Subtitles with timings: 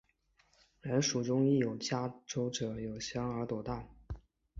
[0.81, 3.87] 然蜀中亦为嘉州者有香而朵大。